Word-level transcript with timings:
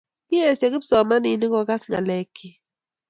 kiesho 0.29 0.65
kipsomaninik 0.73 1.51
kokas 1.53 1.83
ng'alekchi 1.89 2.47